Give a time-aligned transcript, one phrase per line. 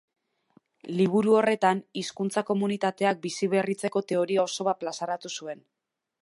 [1.01, 5.63] Liburu horretan, hizkuntza komunitateak biziberritzeko teoria oso bat plazaratu zuen.